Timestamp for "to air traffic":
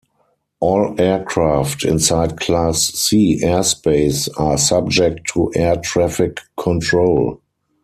5.33-6.39